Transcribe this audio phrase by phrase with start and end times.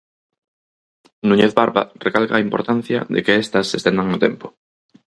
[1.27, 4.45] Núñez Barba recalca a importancia de que estas se estendan no tempo.